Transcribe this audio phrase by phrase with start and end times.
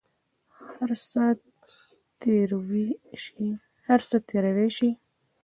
[0.75, 0.89] هر
[4.09, 4.89] څه تېروى سي.